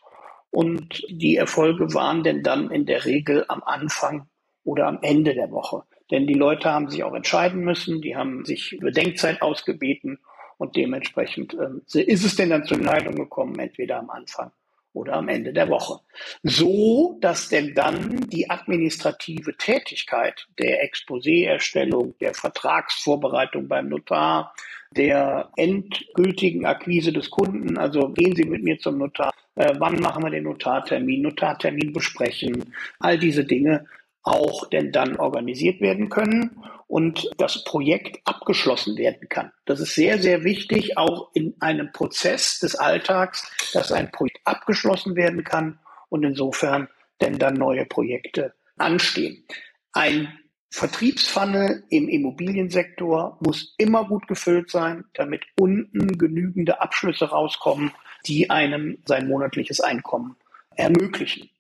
Und 0.49 1.03
die 1.09 1.35
Erfolge 1.35 1.93
waren 1.93 2.23
denn 2.23 2.41
dann 2.41 2.71
in 2.71 2.85
der 2.85 3.05
Regel 3.05 3.45
am 3.47 3.61
Anfang 3.63 4.27
oder 4.63 4.87
am 4.87 4.99
Ende 5.01 5.35
der 5.35 5.51
Woche. 5.51 5.83
Denn 6.09 6.25
die 6.25 6.33
Leute 6.33 6.71
haben 6.71 6.89
sich 6.89 7.03
auch 7.03 7.13
entscheiden 7.13 7.61
müssen, 7.61 8.01
die 8.01 8.15
haben 8.15 8.43
sich 8.45 8.77
Bedenkzeit 8.79 9.43
ausgebeten 9.43 10.19
und 10.57 10.75
dementsprechend 10.75 11.53
äh, 11.53 12.01
ist 12.01 12.25
es 12.25 12.35
denn 12.35 12.49
dann 12.49 12.65
zur 12.65 12.77
Entscheidung 12.77 13.13
gekommen, 13.13 13.59
entweder 13.59 13.99
am 13.99 14.09
Anfang 14.09 14.51
oder 14.93 15.13
am 15.13 15.29
Ende 15.29 15.53
der 15.53 15.69
Woche. 15.69 15.99
So, 16.43 17.17
dass 17.21 17.49
denn 17.49 17.73
dann 17.75 18.27
die 18.29 18.49
administrative 18.49 19.55
Tätigkeit 19.57 20.47
der 20.57 20.83
Exposé-Erstellung, 20.83 22.15
der 22.19 22.33
Vertragsvorbereitung 22.33 23.67
beim 23.67 23.89
Notar, 23.89 24.53
der 24.91 25.49
endgültigen 25.55 26.65
Akquise 26.65 27.13
des 27.13 27.29
Kunden, 27.29 27.77
also 27.77 28.09
gehen 28.09 28.35
Sie 28.35 28.45
mit 28.45 28.63
mir 28.63 28.79
zum 28.79 28.97
Notar, 28.97 29.31
äh, 29.55 29.75
wann 29.77 29.99
machen 29.99 30.23
wir 30.23 30.31
den 30.31 30.45
Notartermin, 30.45 31.21
Notartermin 31.21 31.93
besprechen, 31.93 32.73
all 32.99 33.19
diese 33.19 33.45
Dinge 33.45 33.85
auch 34.23 34.67
denn 34.69 34.91
dann 34.91 35.17
organisiert 35.17 35.81
werden 35.81 36.09
können. 36.09 36.63
und 36.89 37.29
das 37.37 37.63
Projekt 37.65 38.19
abgeschlossen 38.25 38.97
werden 38.97 39.29
kann. 39.29 39.51
Das 39.65 39.79
ist 39.79 39.93
sehr, 39.93 40.17
sehr 40.19 40.43
wichtig, 40.43 40.97
auch 40.97 41.29
in 41.35 41.53
einem 41.59 41.91
Prozess 41.91 42.57
des 42.59 42.75
Alltags, 42.75 43.47
dass 43.73 43.91
ein 43.91 44.11
Projekt 44.11 44.39
abgeschlossen 44.43 45.15
werden 45.15 45.43
kann 45.43 45.77
und 46.09 46.23
insofern 46.23 46.89
denn 47.21 47.37
dann 47.37 47.53
neue 47.53 47.85
Projekte 47.85 48.55
anstehen. 48.77 49.45
Ein 49.93 50.39
Vertriebsfunnel 50.71 51.83
im 51.89 52.09
Immobiliensektor 52.09 53.37
muss 53.39 53.75
immer 53.77 54.07
gut 54.07 54.27
gefüllt 54.27 54.71
sein, 54.71 55.05
damit 55.13 55.43
unten 55.59 56.17
genügende 56.17 56.81
Abschlüsse 56.81 57.25
rauskommen, 57.25 57.91
die 58.25 58.49
einem 58.49 58.97
sein 59.05 59.27
monatliches 59.27 59.79
Einkommen 59.79 60.37
ermöglichen. 60.75 61.51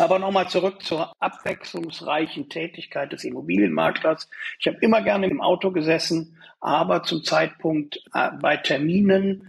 Aber 0.00 0.18
nochmal 0.18 0.48
zurück 0.48 0.82
zur 0.82 1.12
abwechslungsreichen 1.20 2.48
Tätigkeit 2.48 3.12
des 3.12 3.24
Immobilienmaklers. 3.24 4.30
Ich 4.58 4.66
habe 4.66 4.78
immer 4.80 5.02
gerne 5.02 5.28
im 5.28 5.42
Auto 5.42 5.72
gesessen, 5.72 6.38
aber 6.58 7.02
zum 7.02 7.22
Zeitpunkt 7.22 8.02
äh, 8.14 8.30
bei 8.40 8.56
Terminen 8.56 9.48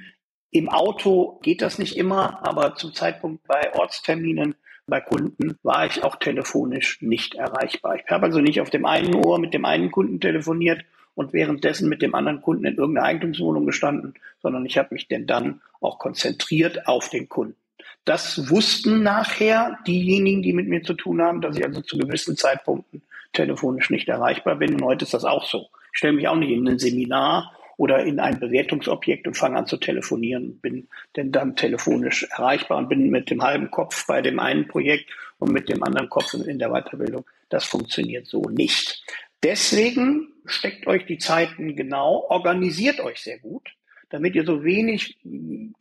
im 0.52 0.68
Auto 0.68 1.40
geht 1.42 1.62
das 1.62 1.80
nicht 1.80 1.96
immer, 1.96 2.46
aber 2.46 2.76
zum 2.76 2.94
Zeitpunkt 2.94 3.48
bei 3.48 3.74
Ortsterminen 3.74 4.56
bei 4.88 5.00
Kunden 5.00 5.58
war 5.64 5.86
ich 5.86 6.04
auch 6.04 6.18
telefonisch 6.18 7.02
nicht 7.02 7.36
erreichbar. 7.36 7.96
Ich 7.96 8.12
habe 8.12 8.26
also 8.26 8.42
nicht 8.42 8.60
auf 8.60 8.70
dem 8.70 8.86
einen 8.86 9.16
Ohr 9.16 9.40
mit 9.40 9.54
dem 9.54 9.64
einen 9.64 9.90
Kunden 9.90 10.20
telefoniert 10.20 10.84
und 11.16 11.32
währenddessen 11.32 11.88
mit 11.88 12.02
dem 12.02 12.14
anderen 12.14 12.42
Kunden 12.42 12.66
in 12.66 12.76
irgendeiner 12.76 13.08
Eigentumswohnung 13.08 13.66
gestanden, 13.66 14.16
sondern 14.42 14.66
ich 14.66 14.78
habe 14.78 14.94
mich 14.94 15.08
denn 15.08 15.28
dann 15.28 15.62
auch 15.80 15.98
konzentriert 15.98 16.88
auf 16.88 17.10
den 17.10 17.30
Kunden. 17.30 17.61
Das 18.06 18.50
wussten 18.50 19.04
nachher 19.04 19.78
diejenigen, 19.88 20.42
die 20.42 20.54
mit 20.54 20.68
mir 20.68 20.84
zu 20.84 20.94
tun 20.94 21.22
haben, 21.22 21.42
dass 21.42 21.58
ich 21.58 21.66
also 21.66 21.82
zu 21.82 21.98
gewissen 21.98 22.38
Zeitpunkten 22.38 23.02
telefonisch 23.34 23.90
nicht 23.90 24.10
erreichbar 24.10 24.56
bin. 24.58 24.76
Und 24.76 24.84
heute 24.84 25.06
ist 25.06 25.14
das 25.14 25.26
auch 25.26 25.46
so. 25.46 25.68
Ich 25.92 25.98
stelle 25.98 26.14
mich 26.14 26.28
auch 26.28 26.36
nicht 26.36 26.52
in 26.52 26.68
ein 26.68 26.80
Seminar 26.80 27.56
oder 27.78 28.04
in 28.04 28.20
ein 28.20 28.40
Bewertungsobjekt 28.40 29.28
und 29.28 29.36
fange 29.36 29.58
an 29.58 29.66
zu 29.66 29.78
telefonieren, 29.78 30.60
bin 30.60 30.88
denn 31.16 31.32
dann 31.32 31.56
telefonisch 31.56 32.28
erreichbar 32.32 32.78
und 32.78 32.90
bin 32.90 33.10
mit 33.10 33.30
dem 33.30 33.42
halben 33.42 33.72
Kopf 33.72 34.06
bei 34.06 34.22
dem 34.22 34.40
einen 34.40 34.68
Projekt 34.68 35.10
und 35.40 35.52
mit 35.52 35.68
dem 35.68 35.82
anderen 35.82 36.10
Kopf 36.10 36.34
in 36.34 36.60
der 36.60 36.70
Weiterbildung. 36.70 37.26
Das 37.50 37.66
funktioniert 37.66 38.28
so 38.28 38.44
nicht. 38.44 39.04
Deswegen 39.44 40.28
steckt 40.46 40.86
euch 40.88 41.06
die 41.06 41.18
Zeiten 41.18 41.76
genau, 41.76 42.26
organisiert 42.30 43.00
euch 43.00 43.20
sehr 43.22 43.40
gut, 43.40 43.68
damit 44.10 44.36
ihr 44.36 44.46
so 44.46 44.64
wenig 44.64 45.18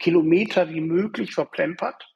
Kilometer 0.01 0.71
wie 0.71 0.81
möglich 0.81 1.35
verplempert 1.35 2.11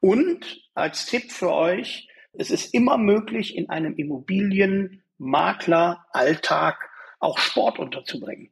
und 0.00 0.62
als 0.74 1.06
Tipp 1.06 1.32
für 1.32 1.52
euch, 1.52 2.08
es 2.32 2.50
ist 2.50 2.74
immer 2.74 2.98
möglich, 2.98 3.56
in 3.56 3.70
einem 3.70 3.94
Immobilienmakler-Alltag 3.94 6.90
auch 7.18 7.38
Sport 7.38 7.78
unterzubringen. 7.78 8.50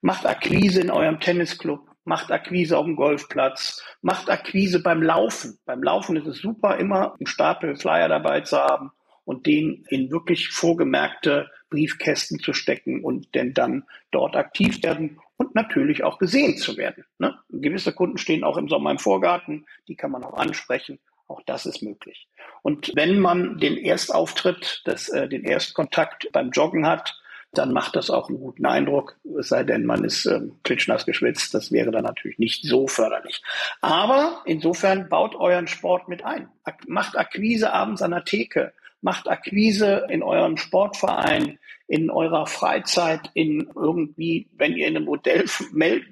Macht 0.00 0.26
Akquise 0.26 0.80
in 0.80 0.90
eurem 0.90 1.20
Tennisclub, 1.20 1.88
macht 2.04 2.32
Akquise 2.32 2.76
auf 2.76 2.86
dem 2.86 2.96
Golfplatz, 2.96 3.84
macht 4.02 4.28
Akquise 4.30 4.82
beim 4.82 5.02
Laufen. 5.02 5.60
Beim 5.64 5.82
Laufen 5.82 6.16
ist 6.16 6.26
es 6.26 6.38
super, 6.38 6.78
immer 6.78 7.14
einen 7.14 7.26
Stapel 7.26 7.76
Flyer 7.76 8.08
dabei 8.08 8.40
zu 8.40 8.58
haben 8.58 8.90
und 9.24 9.46
den 9.46 9.84
in 9.90 10.10
wirklich 10.10 10.48
vorgemerkte 10.48 11.48
Briefkästen 11.68 12.40
zu 12.40 12.52
stecken 12.52 13.04
und 13.04 13.34
denn 13.34 13.54
dann 13.54 13.84
dort 14.10 14.34
aktiv 14.34 14.82
werden 14.82 15.20
und 15.40 15.54
natürlich 15.54 16.04
auch 16.04 16.18
gesehen 16.18 16.58
zu 16.58 16.76
werden. 16.76 17.06
Ne? 17.18 17.34
Gewisse 17.48 17.94
Kunden 17.94 18.18
stehen 18.18 18.44
auch 18.44 18.58
im 18.58 18.68
Sommer 18.68 18.90
im 18.90 18.98
Vorgarten, 18.98 19.64
die 19.88 19.96
kann 19.96 20.10
man 20.10 20.22
auch 20.22 20.34
ansprechen. 20.34 20.98
Auch 21.28 21.40
das 21.46 21.64
ist 21.64 21.80
möglich. 21.80 22.28
Und 22.60 22.92
wenn 22.94 23.18
man 23.18 23.56
den 23.56 23.78
Erstauftritt, 23.78 24.82
das, 24.84 25.08
äh, 25.08 25.30
den 25.30 25.44
Erstkontakt 25.44 26.28
beim 26.32 26.50
Joggen 26.50 26.86
hat, 26.86 27.18
dann 27.52 27.72
macht 27.72 27.96
das 27.96 28.10
auch 28.10 28.28
einen 28.28 28.38
guten 28.38 28.66
Eindruck, 28.66 29.16
es 29.38 29.48
sei 29.48 29.64
denn, 29.64 29.86
man 29.86 30.04
ist 30.04 30.26
ähm, 30.26 30.58
klitschnass 30.62 31.06
geschwitzt. 31.06 31.54
Das 31.54 31.72
wäre 31.72 31.90
dann 31.90 32.04
natürlich 32.04 32.38
nicht 32.38 32.64
so 32.64 32.86
förderlich. 32.86 33.42
Aber 33.80 34.42
insofern 34.44 35.08
baut 35.08 35.34
euren 35.34 35.68
Sport 35.68 36.06
mit 36.08 36.22
ein. 36.22 36.50
Ak 36.64 36.86
macht 36.86 37.16
Akquise 37.16 37.72
abends 37.72 38.02
an 38.02 38.10
der 38.10 38.24
Theke. 38.24 38.74
Macht 39.02 39.28
Akquise 39.28 40.06
in 40.08 40.22
eurem 40.22 40.56
Sportverein 40.56 41.58
in 41.90 42.08
eurer 42.08 42.46
Freizeit, 42.46 43.30
in 43.34 43.68
irgendwie, 43.74 44.48
wenn 44.56 44.76
ihr 44.76 44.86
in 44.86 44.96
einem 44.96 45.06
Modell, 45.06 45.44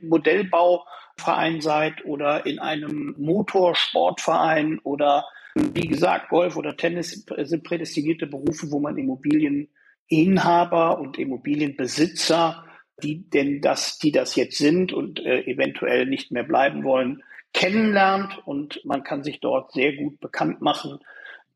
Modellbauverein 0.02 1.61
seid 1.61 2.04
oder 2.04 2.45
in 2.47 2.59
einem 2.59 3.14
Motorsportverein 3.16 4.80
oder 4.80 5.25
wie 5.54 5.87
gesagt, 5.87 6.30
Golf 6.30 6.57
oder 6.57 6.76
Tennis 6.76 7.25
sind 7.37 7.62
prädestinierte 7.62 8.26
Berufe, 8.26 8.73
wo 8.73 8.80
man 8.80 8.99
Immobilieninhaber 8.99 10.99
und 10.99 11.16
Immobilienbesitzer, 11.16 12.64
die 13.00 13.30
denn 13.30 13.61
das, 13.61 13.99
die 13.99 14.11
das 14.11 14.35
jetzt 14.35 14.59
sind 14.59 14.92
und 14.92 15.25
äh, 15.25 15.42
eventuell 15.42 16.07
nicht 16.07 16.33
mehr 16.33 16.42
bleiben 16.42 16.83
wollen, 16.83 17.23
kennenlernt 17.54 18.42
und 18.47 18.85
man 18.85 19.04
kann 19.04 19.23
sich 19.23 19.38
dort 19.38 19.73
sehr 19.73 19.92
gut 19.92 20.18
bekannt 20.18 20.61
machen. 20.61 20.99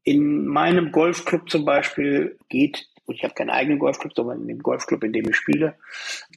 In 0.05 0.47
meinem 0.47 0.91
Golfclub 0.93 1.49
zum 1.49 1.65
Beispiel 1.65 2.39
geht 2.49 2.87
und 3.05 3.17
ich 3.17 3.25
habe 3.25 3.35
keinen 3.35 3.51
eigenen 3.51 3.79
Golfclub, 3.79 4.13
sondern 4.15 4.43
in 4.43 4.49
dem 4.49 4.63
Golfclub, 4.63 5.03
in 5.05 5.13
dem 5.13 5.29
ich 5.29 5.37
spiele, 5.37 5.77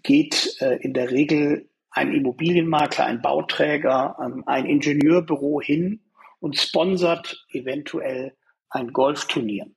geht 0.04 0.58
äh, 0.62 0.78
in 0.78 0.94
der 0.94 1.12
Regel 1.12 1.70
ein 1.92 2.12
Immobilienmakler, 2.12 3.06
ein 3.06 3.22
Bauträger, 3.22 4.18
ähm, 4.24 4.44
ein 4.46 4.66
Ingenieurbüro 4.66 5.62
hin 5.62 6.02
und 6.40 6.58
sponsert 6.58 7.46
eventuell 7.52 8.36
ein 8.70 8.92
Golfturnier. 8.92 9.68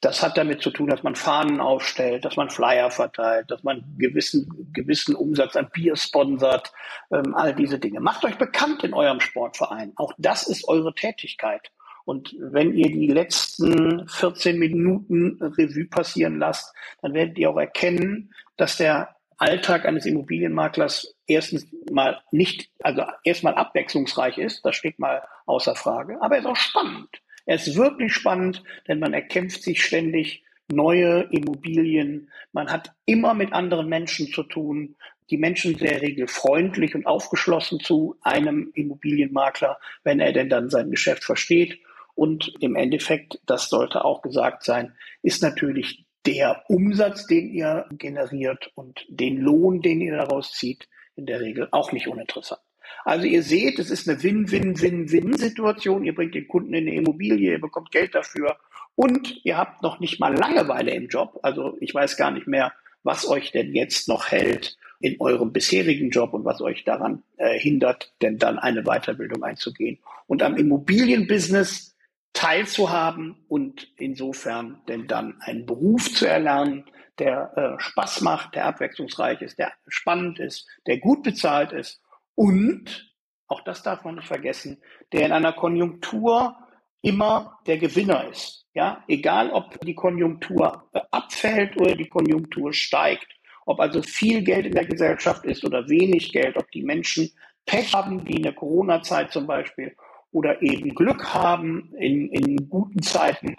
Das 0.00 0.22
hat 0.22 0.36
damit 0.36 0.62
zu 0.62 0.70
tun, 0.70 0.88
dass 0.88 1.02
man 1.02 1.16
Fahnen 1.16 1.58
aufstellt, 1.58 2.24
dass 2.24 2.36
man 2.36 2.50
Flyer 2.50 2.90
verteilt, 2.90 3.50
dass 3.50 3.64
man 3.64 3.82
gewissen, 3.98 4.68
gewissen 4.72 5.16
Umsatz 5.16 5.56
an 5.56 5.70
Bier 5.72 5.96
sponsert, 5.96 6.72
ähm, 7.10 7.34
all 7.34 7.54
diese 7.54 7.78
Dinge. 7.78 8.00
Macht 8.00 8.24
euch 8.24 8.36
bekannt 8.36 8.84
in 8.84 8.94
eurem 8.94 9.20
Sportverein. 9.20 9.92
Auch 9.96 10.12
das 10.18 10.46
ist 10.46 10.68
eure 10.68 10.94
Tätigkeit. 10.94 11.72
Und 12.06 12.36
wenn 12.38 12.72
ihr 12.72 12.88
die 12.88 13.08
letzten 13.08 14.08
14 14.08 14.58
Minuten 14.58 15.38
Revue 15.40 15.86
passieren 15.86 16.38
lasst, 16.38 16.72
dann 17.02 17.14
werdet 17.14 17.36
ihr 17.36 17.50
auch 17.50 17.58
erkennen, 17.58 18.32
dass 18.56 18.76
der 18.76 19.16
Alltag 19.38 19.84
eines 19.84 20.06
Immobilienmaklers 20.06 21.16
erstens 21.26 21.66
mal 21.90 22.22
nicht, 22.30 22.70
also 22.80 23.02
erstmal 23.24 23.54
abwechslungsreich 23.54 24.38
ist, 24.38 24.64
das 24.64 24.76
steht 24.76 25.00
mal 25.00 25.22
außer 25.46 25.74
Frage, 25.74 26.16
aber 26.22 26.36
er 26.36 26.40
ist 26.42 26.46
auch 26.46 26.56
spannend. 26.56 27.08
Er 27.44 27.56
ist 27.56 27.76
wirklich 27.76 28.14
spannend, 28.14 28.62
denn 28.86 29.00
man 29.00 29.12
erkämpft 29.12 29.62
sich 29.64 29.82
ständig 29.82 30.44
neue 30.68 31.28
Immobilien. 31.32 32.30
Man 32.52 32.70
hat 32.70 32.92
immer 33.04 33.34
mit 33.34 33.52
anderen 33.52 33.88
Menschen 33.88 34.28
zu 34.28 34.44
tun. 34.44 34.96
Die 35.30 35.38
Menschen 35.38 35.72
sind 35.72 35.82
in 35.82 35.88
der 35.88 36.02
Regel 36.02 36.28
freundlich 36.28 36.94
und 36.94 37.06
aufgeschlossen 37.06 37.80
zu 37.80 38.16
einem 38.22 38.70
Immobilienmakler, 38.74 39.78
wenn 40.04 40.20
er 40.20 40.32
denn 40.32 40.48
dann 40.48 40.70
sein 40.70 40.90
Geschäft 40.90 41.24
versteht. 41.24 41.80
Und 42.16 42.52
im 42.60 42.74
Endeffekt, 42.74 43.38
das 43.46 43.68
sollte 43.68 44.04
auch 44.04 44.22
gesagt 44.22 44.64
sein, 44.64 44.94
ist 45.22 45.42
natürlich 45.42 46.04
der 46.26 46.64
Umsatz, 46.68 47.26
den 47.26 47.52
ihr 47.52 47.86
generiert 47.92 48.72
und 48.74 49.06
den 49.08 49.36
Lohn, 49.38 49.80
den 49.80 50.00
ihr 50.00 50.16
daraus 50.16 50.52
zieht, 50.52 50.88
in 51.14 51.26
der 51.26 51.40
Regel 51.40 51.68
auch 51.70 51.92
nicht 51.92 52.08
uninteressant. 52.08 52.60
Also 53.04 53.26
ihr 53.26 53.42
seht, 53.42 53.78
es 53.78 53.90
ist 53.90 54.08
eine 54.08 54.22
Win-Win-Win-Win-Situation. 54.22 56.04
Ihr 56.04 56.14
bringt 56.14 56.34
den 56.34 56.48
Kunden 56.48 56.74
in 56.74 56.88
eine 56.88 56.96
Immobilie, 56.96 57.52
ihr 57.52 57.60
bekommt 57.60 57.92
Geld 57.92 58.14
dafür 58.14 58.56
und 58.96 59.44
ihr 59.44 59.56
habt 59.56 59.82
noch 59.82 60.00
nicht 60.00 60.18
mal 60.18 60.34
Langeweile 60.34 60.92
im 60.92 61.08
Job. 61.08 61.38
Also 61.42 61.76
ich 61.80 61.94
weiß 61.94 62.16
gar 62.16 62.30
nicht 62.30 62.46
mehr, 62.46 62.72
was 63.02 63.28
euch 63.28 63.52
denn 63.52 63.74
jetzt 63.74 64.08
noch 64.08 64.30
hält 64.30 64.76
in 65.00 65.20
eurem 65.20 65.52
bisherigen 65.52 66.10
Job 66.10 66.32
und 66.32 66.44
was 66.44 66.60
euch 66.60 66.84
daran 66.84 67.22
äh, 67.36 67.58
hindert, 67.58 68.12
denn 68.22 68.38
dann 68.38 68.58
eine 68.58 68.82
Weiterbildung 68.82 69.44
einzugehen. 69.44 69.98
Und 70.26 70.42
am 70.42 70.56
Immobilienbusiness 70.56 71.95
teilzuhaben 72.36 73.34
und 73.48 73.88
insofern 73.96 74.82
denn 74.88 75.06
dann 75.08 75.40
einen 75.40 75.64
Beruf 75.64 76.12
zu 76.12 76.26
erlernen, 76.26 76.84
der 77.18 77.56
äh, 77.56 77.80
Spaß 77.80 78.20
macht, 78.20 78.54
der 78.54 78.66
abwechslungsreich 78.66 79.40
ist, 79.40 79.58
der 79.58 79.72
spannend 79.88 80.38
ist, 80.38 80.68
der 80.86 80.98
gut 80.98 81.22
bezahlt 81.22 81.72
ist 81.72 82.02
und, 82.34 83.10
auch 83.48 83.62
das 83.62 83.82
darf 83.82 84.04
man 84.04 84.16
nicht 84.16 84.28
vergessen, 84.28 84.82
der 85.12 85.24
in 85.24 85.32
einer 85.32 85.54
Konjunktur 85.54 86.56
immer 87.00 87.58
der 87.66 87.78
Gewinner 87.78 88.28
ist. 88.28 88.66
Ja, 88.74 89.02
egal 89.08 89.50
ob 89.50 89.80
die 89.80 89.94
Konjunktur 89.94 90.90
äh, 90.92 91.00
abfällt 91.10 91.80
oder 91.80 91.94
die 91.96 92.08
Konjunktur 92.08 92.74
steigt, 92.74 93.28
ob 93.64 93.80
also 93.80 94.02
viel 94.02 94.42
Geld 94.42 94.66
in 94.66 94.74
der 94.74 94.84
Gesellschaft 94.84 95.46
ist 95.46 95.64
oder 95.64 95.88
wenig 95.88 96.32
Geld, 96.32 96.58
ob 96.58 96.70
die 96.70 96.82
Menschen 96.82 97.32
Pech 97.64 97.94
haben, 97.94 98.28
wie 98.28 98.34
in 98.34 98.42
der 98.42 98.52
Corona-Zeit 98.52 99.32
zum 99.32 99.46
Beispiel, 99.46 99.96
oder 100.32 100.62
eben 100.62 100.94
Glück 100.94 101.34
haben 101.34 101.92
in, 101.98 102.28
in 102.30 102.68
guten 102.68 103.02
Zeiten. 103.02 103.56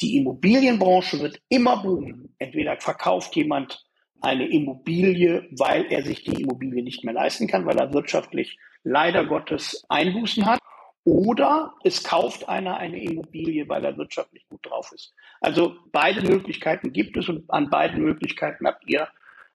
Die 0.00 0.16
Immobilienbranche 0.16 1.20
wird 1.20 1.40
immer 1.48 1.82
boomen. 1.82 2.34
Entweder 2.38 2.76
verkauft 2.78 3.34
jemand 3.36 3.84
eine 4.20 4.48
Immobilie, 4.48 5.48
weil 5.52 5.86
er 5.90 6.02
sich 6.02 6.24
die 6.24 6.42
Immobilie 6.42 6.82
nicht 6.82 7.04
mehr 7.04 7.14
leisten 7.14 7.46
kann, 7.46 7.66
weil 7.66 7.78
er 7.78 7.92
wirtschaftlich 7.92 8.58
leider 8.82 9.24
Gottes 9.24 9.84
Einbußen 9.88 10.46
hat. 10.46 10.58
Oder 11.04 11.74
es 11.84 12.02
kauft 12.02 12.48
einer 12.48 12.78
eine 12.78 13.00
Immobilie, 13.00 13.68
weil 13.68 13.84
er 13.84 13.96
wirtschaftlich 13.96 14.44
gut 14.48 14.56
gut 14.56 14.70
drauf 14.70 14.92
ist. 14.92 15.14
Also 15.40 15.76
beide 15.92 16.22
Möglichkeiten 16.22 16.92
gibt 16.92 17.16
es 17.16 17.28
und 17.28 17.50
an 17.50 17.70
beiden 17.70 18.02
Möglichkeiten 18.02 18.66
habt 18.66 18.88
ihr 18.88 19.08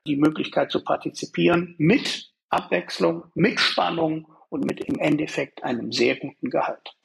die 0.07 0.15
Möglichkeit 0.15 0.71
zu 0.71 0.83
partizipieren 0.83 1.75
mit 1.77 2.31
Abwechslung, 2.49 3.23
mit 3.35 3.59
Spannung 3.59 4.27
und 4.51 4.65
mit 4.65 4.81
im 4.81 4.99
Endeffekt 4.99 5.63
einem 5.63 5.91
sehr 5.91 6.17
guten 6.17 6.49
Gehalt. 6.49 6.95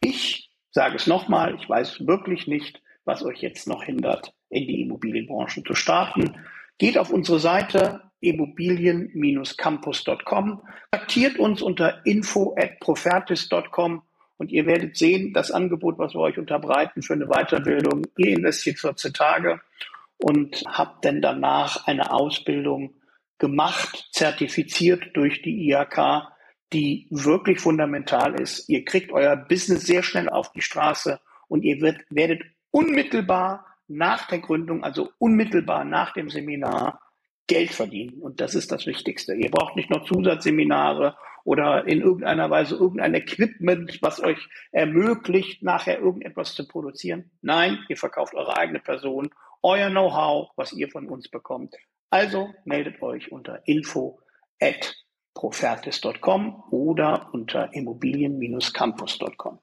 Ich 0.00 0.50
sage 0.72 0.96
es 0.96 1.06
nochmal, 1.06 1.54
ich 1.54 1.68
weiß 1.68 2.06
wirklich 2.06 2.48
nicht, 2.48 2.82
was 3.04 3.22
euch 3.22 3.40
jetzt 3.40 3.68
noch 3.68 3.84
hindert, 3.84 4.34
in 4.50 4.66
die 4.66 4.82
Immobilienbranche 4.82 5.62
zu 5.62 5.74
starten. 5.74 6.34
Geht 6.78 6.98
auf 6.98 7.10
unsere 7.10 7.38
Seite 7.38 8.02
immobilien-campus.com, 8.20 10.62
aktiert 10.90 11.38
uns 11.38 11.62
unter 11.62 12.04
info 12.04 12.56
at 12.58 12.80
profertis.com 12.80 14.02
und 14.36 14.50
ihr 14.50 14.66
werdet 14.66 14.96
sehen, 14.96 15.32
das 15.32 15.52
Angebot, 15.52 15.98
was 15.98 16.14
wir 16.14 16.20
euch 16.20 16.38
unterbreiten 16.38 17.02
für 17.02 17.14
eine 17.14 17.28
Weiterbildung, 17.28 18.02
ihr 18.16 18.36
investiert 18.36 18.80
14 18.80 19.12
Tage 19.12 19.60
und 20.18 20.64
habt 20.66 21.04
dann 21.04 21.22
danach 21.22 21.86
eine 21.86 22.10
Ausbildung 22.10 22.94
gemacht, 23.38 24.08
zertifiziert 24.12 25.04
durch 25.14 25.42
die 25.42 25.70
IHK, 25.70 26.32
die 26.72 27.06
wirklich 27.10 27.60
fundamental 27.60 28.40
ist. 28.40 28.68
Ihr 28.68 28.84
kriegt 28.84 29.12
euer 29.12 29.36
Business 29.36 29.86
sehr 29.86 30.02
schnell 30.02 30.28
auf 30.28 30.52
die 30.52 30.62
Straße 30.62 31.20
und 31.48 31.62
ihr 31.62 31.80
wird, 31.80 32.04
werdet 32.10 32.42
unmittelbar 32.70 33.66
nach 33.88 34.26
der 34.26 34.40
Gründung, 34.40 34.82
also 34.82 35.10
unmittelbar 35.18 35.84
nach 35.84 36.12
dem 36.12 36.28
Seminar, 36.28 37.00
Geld 37.46 37.70
verdienen. 37.70 38.20
Und 38.20 38.40
das 38.40 38.56
ist 38.56 38.72
das 38.72 38.86
Wichtigste. 38.86 39.34
Ihr 39.34 39.50
braucht 39.50 39.76
nicht 39.76 39.88
noch 39.88 40.04
Zusatzseminare 40.04 41.16
oder 41.44 41.86
in 41.86 42.00
irgendeiner 42.00 42.50
Weise 42.50 42.74
irgendein 42.74 43.14
Equipment, 43.14 43.98
was 44.02 44.20
euch 44.20 44.48
ermöglicht, 44.72 45.62
nachher 45.62 46.00
irgendetwas 46.00 46.56
zu 46.56 46.66
produzieren. 46.66 47.30
Nein, 47.42 47.78
ihr 47.88 47.96
verkauft 47.96 48.34
eure 48.34 48.56
eigene 48.56 48.80
Person, 48.80 49.30
euer 49.62 49.90
Know-how, 49.90 50.50
was 50.56 50.72
ihr 50.72 50.88
von 50.88 51.08
uns 51.08 51.28
bekommt. 51.28 51.76
Also 52.10 52.52
meldet 52.64 53.00
euch 53.00 53.30
unter 53.30 53.62
info 53.66 54.18
at 54.60 54.96
profertis.com 55.36 56.64
oder 56.70 57.28
unter 57.32 57.72
immobilien-campus.com. 57.74 59.58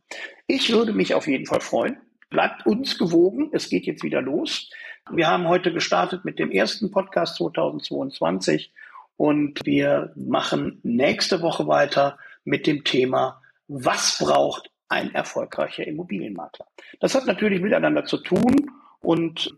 Ich 0.47 0.71
würde 0.71 0.93
mich 0.93 1.15
auf 1.15 1.27
jeden 1.27 1.47
Fall 1.47 1.61
freuen. 1.61 1.97
Bleibt 2.29 2.65
uns 2.65 2.97
gewogen. 2.97 3.49
Es 3.51 3.69
geht 3.69 3.85
jetzt 3.85 4.03
wieder 4.03 4.21
los. 4.21 4.69
Wir 5.11 5.27
haben 5.27 5.47
heute 5.47 5.73
gestartet 5.73 6.25
mit 6.25 6.39
dem 6.39 6.51
ersten 6.51 6.91
Podcast 6.91 7.37
2022 7.37 8.71
und 9.17 9.65
wir 9.65 10.13
machen 10.15 10.79
nächste 10.83 11.41
Woche 11.41 11.67
weiter 11.67 12.17
mit 12.43 12.67
dem 12.67 12.83
Thema, 12.83 13.41
was 13.67 14.19
braucht 14.19 14.69
ein 14.89 15.13
erfolgreicher 15.13 15.87
Immobilienmakler? 15.87 16.67
Das 16.99 17.15
hat 17.15 17.25
natürlich 17.25 17.61
miteinander 17.61 18.05
zu 18.05 18.17
tun 18.17 18.71
und 18.99 19.57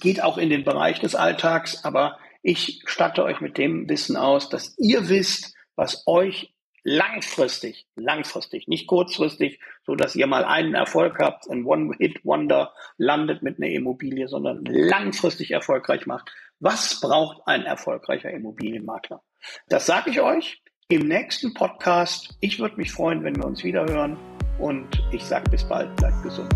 geht 0.00 0.22
auch 0.22 0.36
in 0.36 0.50
den 0.50 0.64
Bereich 0.64 1.00
des 1.00 1.14
Alltags, 1.14 1.84
aber 1.84 2.18
ich 2.48 2.80
statte 2.86 3.24
euch 3.24 3.42
mit 3.42 3.58
dem 3.58 3.90
Wissen 3.90 4.16
aus, 4.16 4.48
dass 4.48 4.74
ihr 4.78 5.10
wisst, 5.10 5.54
was 5.76 6.06
euch 6.06 6.54
langfristig, 6.82 7.86
langfristig, 7.94 8.68
nicht 8.68 8.86
kurzfristig, 8.86 9.60
so 9.84 9.94
dass 9.94 10.16
ihr 10.16 10.26
mal 10.26 10.46
einen 10.46 10.72
Erfolg 10.72 11.18
habt, 11.18 11.50
ein 11.50 11.66
One-Hit-Wonder 11.66 12.72
landet 12.96 13.42
mit 13.42 13.58
einer 13.58 13.70
Immobilie, 13.70 14.28
sondern 14.28 14.64
langfristig 14.64 15.50
erfolgreich 15.50 16.06
macht. 16.06 16.30
Was 16.58 17.00
braucht 17.02 17.42
ein 17.44 17.66
erfolgreicher 17.66 18.30
Immobilienmakler? 18.30 19.22
Das 19.68 19.84
sage 19.84 20.08
ich 20.08 20.22
euch 20.22 20.62
im 20.88 21.06
nächsten 21.06 21.52
Podcast. 21.52 22.34
Ich 22.40 22.58
würde 22.58 22.76
mich 22.76 22.92
freuen, 22.92 23.24
wenn 23.24 23.36
wir 23.36 23.44
uns 23.44 23.62
wieder 23.62 23.84
hören 23.84 24.16
und 24.58 24.88
ich 25.12 25.22
sage 25.22 25.50
bis 25.50 25.68
bald, 25.68 25.94
bleibt 25.96 26.22
gesund. 26.22 26.54